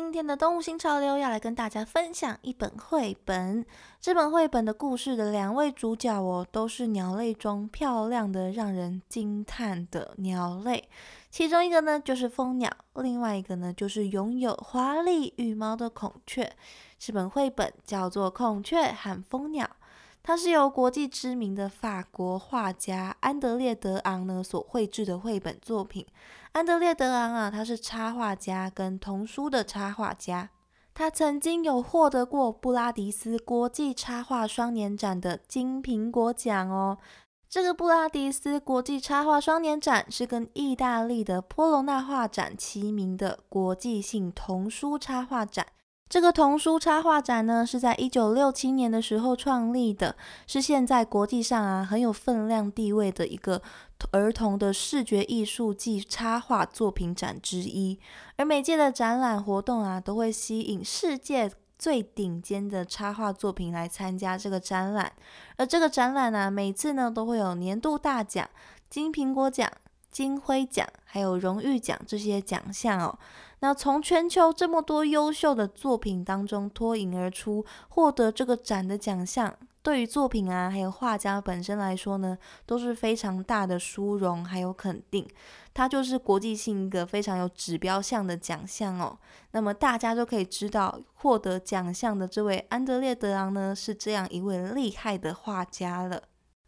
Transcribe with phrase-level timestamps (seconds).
[0.00, 3.62] 今天的动物新潮流要来跟大家分享一本绘本。
[4.00, 10.88] 这本绘本的故事的两位主角哦，都是鸟类中漂亮的、让人惊叹的鸟类。
[11.30, 16.50] 其中一个呢就是蜂鸟，另外一个呢就是拥有华丽羽毛的孔雀。
[16.98, 19.66] 这本绘本叫做《孔雀和蜂鸟》。
[20.22, 26.06] 它是由国际知名的法国画家安德烈·德昂呢所绘制的绘本作品。
[26.52, 30.50] 安德烈·德昂啊，他是插画家跟童书的插画家。
[30.92, 36.98] 他曾经有获得过布拉迪斯国际插画双年展的金苹果奖哦。
[37.48, 45.66] 这个布拉迪斯国际插画双年展是跟意大利的波隆纳画展齐名的国际性童书插画展。
[46.10, 53.62] 这个童书插画展呢，是在一九六七年的时候创立的，是现在国际上啊很有分量地位的一个
[54.10, 57.96] 儿童的视觉艺术暨插画作品展之一。
[58.34, 65.12] 而每届的展览活动啊，都会吸引世界最顶尖的插画作品来参加这个展览。
[65.58, 68.50] 而这个展览呢，每次呢都会有年度大奖、
[68.88, 69.70] 金苹果奖、
[70.10, 73.16] 金灰奖，还有荣誉奖这些奖项哦。
[73.60, 85.28] 那从全球这么多优秀的作品当中脱颖而出，获得这个展的奖项，对于作品啊，还有画家本身来说呢，都是非常大的殊荣还有肯定。
[85.72, 89.18] 它就是国际性一个非常有指标性的奖项哦。
[89.52, 96.22] 那么大家就可以知道，获得奖项的这位安德烈·德昂呢，是这样一位厉害的画家了。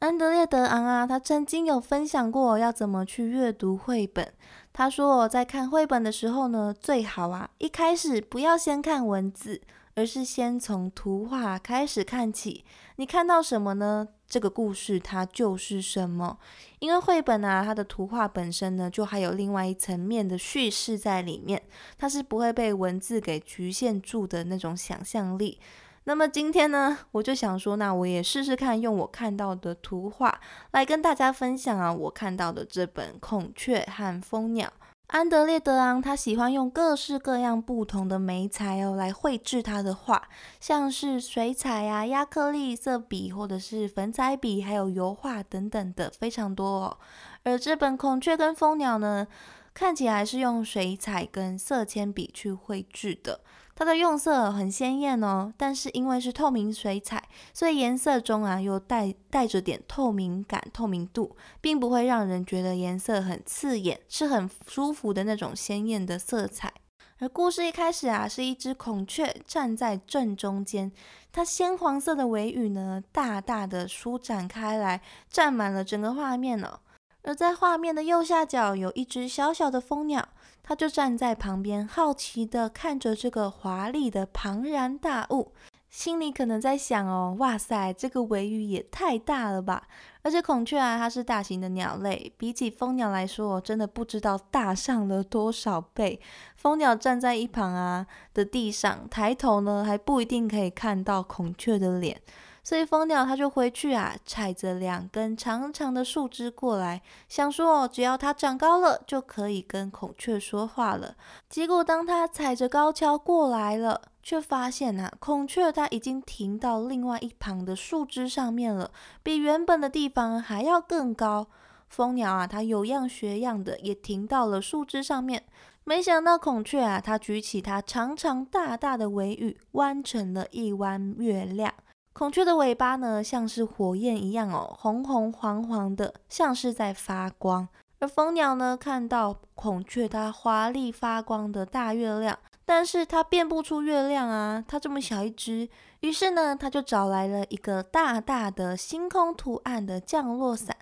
[0.00, 4.32] 安德烈·德昂啊，他曾经有分享过要怎么去阅读绘本。
[4.72, 9.62] 他说：“我在看绘本的时候呢，最好啊，一开始不要先看文字，
[9.94, 12.64] 而是先从图画开始看起。
[12.96, 14.08] 你看到什么呢？
[14.26, 16.38] 这个故事它就是什么。
[16.80, 21.62] 因为绘本啊，它的图画本身呢，就还有另外一层面的叙事在里面，
[21.96, 25.58] 它是不会被文字给局限住的那种想象力。
[26.06, 30.38] 那么今天呢，我就想说，那我也试试看，用我看到的图画
[30.72, 34.68] 来跟大家分享啊，我看到的这本《孔雀和蜂鸟》。
[35.06, 40.28] 安德烈·德昂他喜欢用各式各样不同的媒材哦来绘制他的画，
[40.60, 46.98] 像是水彩啊、亚克力、色笔或者是粉彩笔，还有油画等等的非常多哦。
[47.44, 49.26] 而这本《孔雀跟蜂鸟》呢，
[49.72, 53.40] 看起来是用水彩跟色铅笔去绘制的。
[53.76, 66.72] 它的用色很鲜艳哦，但是因为是透明水彩，所以颜色中啊又带带着点透明感、透明度，并不会让人觉得颜色很刺眼，是很舒服的那种鲜艳的色彩。
[67.18, 70.90] 而故事一开始啊，是一只孔雀站在正中间，
[71.32, 76.80] 它鲜黄色的尾羽呢，大大的舒展开来，占满了整个画面哦。
[77.22, 80.28] 而在画面的右下角，有一只小小的蜂鸟。
[80.66, 85.52] 他就站在旁边，好奇的看着这个华丽的庞然大物，
[85.90, 89.86] 心里可能在想哦，哇塞，这个尾羽也太大了吧！
[90.22, 96.18] 而且孔雀啊，它是大型的鸟类，比起蜂鸟来说，真的不知道大上了多少倍。
[96.56, 102.18] 蜂鸟站在一旁啊的地上，抬头呢还不一定可以看到孔雀的脸。
[102.64, 111.14] 所以蜂鸟它就回去啊，踩着两根长长的树枝过来，想说哦，只要它长高了，就可以跟孔雀说话了。
[111.50, 118.90] 结果当它踩着高跷过来了，却发现啊，孔雀它已经停到另外一旁的树枝上面了，
[119.22, 121.46] 比原本的地方还要更高。
[121.90, 125.44] 蜂鸟啊，它有样学样的也停到了树枝上面。
[125.84, 131.74] 没想到孔雀啊，它举起它长长大大的尾羽，弯成了一弯月亮。
[132.14, 137.66] 孔雀的尾巴呢，像是火焰一样哦，红红黄黄的，像是在发光。
[137.98, 145.68] 而蜂鸟呢，看到孔雀它华丽发光的大月亮，但是它变不出月亮啊，它这么小一只。
[146.02, 150.76] 于是呢，它就找来了一个大大的星空图案的降落伞。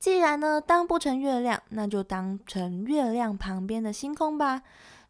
[0.00, 4.62] 既然呢当不成月亮，那就当成月亮旁边的星空吧。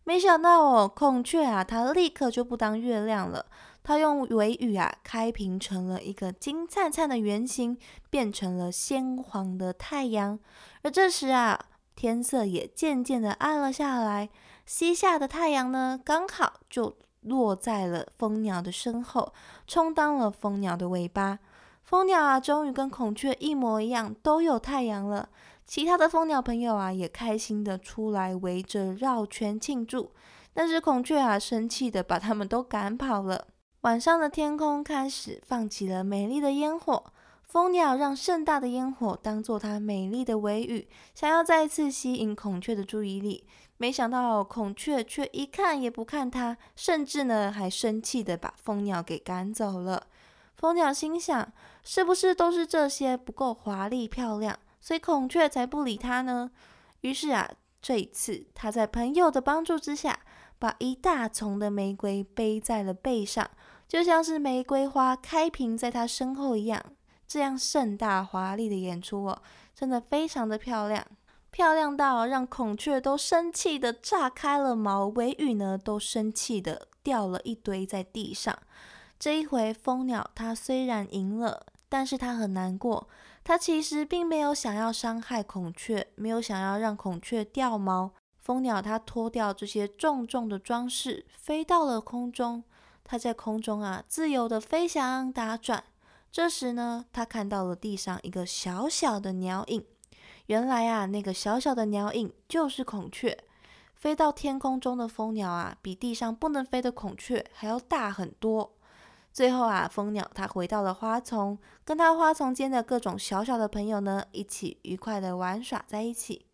[0.04, 3.46] 没想到哦，孔雀啊，它立刻就不当月亮了。
[3.84, 7.76] 它用尾羽啊开平成了一个金灿灿的圆形，
[8.10, 10.38] 变成了鲜黄的太阳。
[10.82, 11.58] 而这时啊，
[11.96, 14.28] 天色也渐渐的暗了下来，
[14.64, 19.32] 西下的太阳呢，刚好就落在了蜂鸟的身后，
[19.66, 21.40] 充当了蜂鸟的尾巴。
[21.82, 25.28] 蜂鸟啊，终于跟孔雀一模一样，都有太阳了。
[25.66, 30.12] 其他的蜂鸟朋友啊，也开心的出来围着绕圈庆祝。
[30.54, 33.48] 但是孔雀啊，生气的把他们都赶跑了。
[33.82, 37.02] 晚上的天空开始放起了美丽的烟火。
[37.42, 43.44] 蜂鸟让盛大的烟火当做它美丽的尾语，想要再次吸引孔雀的注意力。
[43.78, 50.06] 没想到孔雀却一看也不看它，甚至呢还生气的把蜂鸟给赶走了。
[50.54, 51.52] 蜂鸟心想：
[51.82, 56.52] 是不是都是这些不够华丽漂亮，所以孔雀才不理它呢？
[57.00, 57.50] 于是啊，
[57.82, 60.20] 这一次它在朋友的帮助之下，
[60.60, 63.50] 把一大丛的玫瑰背在了背上，
[63.92, 66.82] 就像是玫瑰花开屏在它身后一样。
[67.28, 69.42] 这样盛大华丽的演出哦，
[69.74, 71.04] 真的非常的漂亮，
[71.50, 78.58] 漂亮到让孔雀都生气的炸开了毛，尾羽呢都生气的掉了一堆在地上。
[79.18, 83.06] 这一回蜂鸟它虽然赢了，但是它很难过，
[83.44, 88.12] 它其实并没有想要伤害孔雀，没有想要让孔雀掉毛。
[88.38, 92.64] 蜂鸟它脱掉这些重重的装饰，飞到了空中，
[93.12, 95.84] 它在空中啊自由的飞翔打转。
[96.30, 99.84] 这时呢，他看到了地上一个小小的鸟影。
[100.46, 103.36] 原来啊，那个小小的鸟影就是孔雀。
[103.94, 108.72] 飞到天空中的蜂鸟啊，比地上不能飞的孔雀还要大很多。
[109.30, 116.46] 最后啊，蜂鸟它回到了花丛，跟它花丛间的各种小小的朋友呢，一起愉快的玩耍在一起。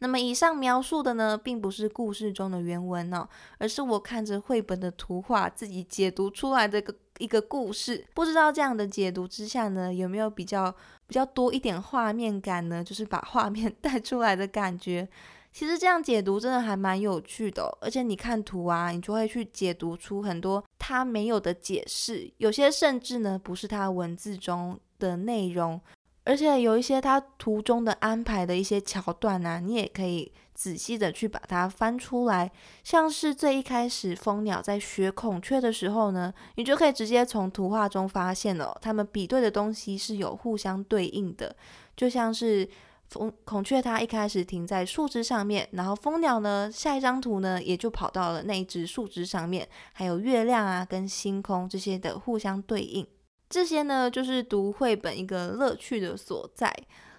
[0.00, 3.28] 那么以上描述的呢，并不是故事中的原文哦，
[3.58, 6.94] 而是我看着绘本的图画自己解读出来的一个。
[7.18, 10.70] 一个故事，不知道这样的解读之下呢，有没有比较
[11.08, 12.84] 比较多一点画面感呢？
[12.84, 15.08] 就是把画面 带出来的感觉。
[15.52, 25.80] 其实这样解读真的还蛮有趣的，而且你看图啊，你就会去解读出很多它没有的解释，有些甚至呢不是它文字中的内容。
[26.28, 32.52] 而且有一些它图中的安排的一些桥段啊，你也可以仔细的去把它翻出来。
[32.84, 41.56] 像是最一开始蜂鸟在学孔雀的时候呢，你就可以直接从图画中发现哦，它们比对的东西是有互相对应的。
[41.96, 42.68] 就像是
[43.06, 53.06] 蜂孔雀它一开始停在树枝上面，然后蜂鸟呢下一张图呢也就跑到了那一只树枝上面，还有月亮啊跟星空这些的互相对应。
[53.48, 56.74] 这些呢，就是读绘本一个乐趣的所在。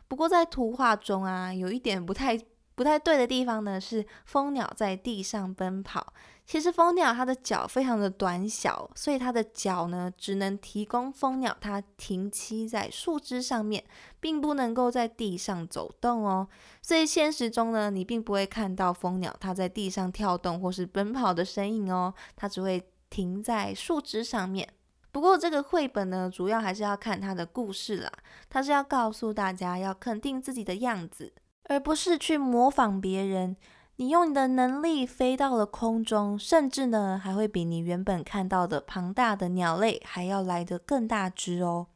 [0.07, 2.39] 不过在图画中啊，有一点不太
[2.75, 6.13] 不太对的地方呢，是蜂鸟在地上奔跑。
[6.45, 13.83] 其实蜂鸟它的脚非常的短小，所以它的脚呢，只能提供蜂鸟它停栖在树枝上面，
[14.19, 16.47] 并不能够在地上走动哦。
[16.81, 24.67] 所以现实中呢，你并不会看到蜂鸟它在地上跳动或是奔跑的身影哦，它只会停在树枝上面。
[25.11, 28.11] 不过这个绘本呢，主要还是要看它的故事啦。
[28.49, 31.33] 它是要告诉大家要肯定自己的样子，
[31.63, 33.55] 而不是去模仿别人。
[33.95, 41.87] 你用你的能力飞到了空中，甚至呢还会比你原本看到的庞大的鸟类还要来得更大只哦。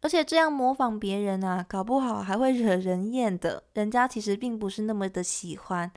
[0.00, 5.90] 而且这样模仿别人啊，搞不好还会惹人厌的，人家其实并不是那么的喜欢。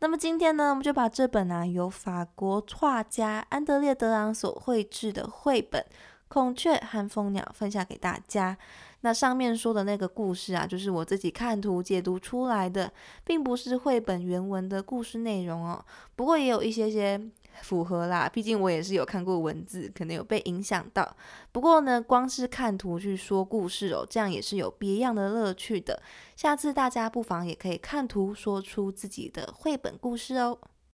[0.00, 5.86] 那么今天呢，我们就把这本啊由法国画家安德烈德昂所绘制的绘本。
[6.28, 8.56] 孔雀和蜂鸟分享给大家。
[9.02, 12.90] 那上面说的那个故事啊，就是我自己看图解读出来的，
[13.22, 15.84] 并不是绘本原文的故事内容哦。
[16.16, 17.20] 不过也有一些些
[17.60, 21.14] 符合啦，毕竟我也是有看过文字，可能有被影响到。
[21.52, 26.02] 不过呢，光是看图去说故事哦，这样也是有别样的乐趣的。
[26.34, 30.58] 下次大家不妨也可以看图说出自己的绘本故事哦。